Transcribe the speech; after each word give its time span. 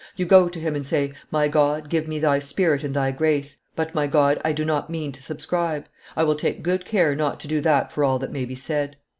You 0.15 0.25
go 0.25 0.49
to 0.49 0.59
Him 0.59 0.73
and 0.75 0.83
say, 0.83 1.13
'My 1.29 1.47
God, 1.47 1.87
give 1.87 2.07
me 2.07 2.17
Thy 2.17 2.39
spirit 2.39 2.83
and 2.83 2.95
Thy 2.95 3.11
grace; 3.11 3.57
but, 3.75 3.93
my 3.93 4.07
God, 4.07 4.41
I 4.43 4.51
do 4.51 4.65
not 4.65 4.89
mean 4.89 5.11
to 5.11 5.21
subscribe; 5.21 5.85
I 6.17 6.23
will 6.23 6.33
take 6.33 6.63
good 6.63 6.85
care 6.85 7.13
not 7.13 7.39
to 7.41 7.47
do 7.47 7.61
that 7.61 7.91
for 7.91 8.03
all 8.03 8.17
that 8.17 8.31
may 8.33 8.45
be 8.45 8.55
said. 8.55 8.97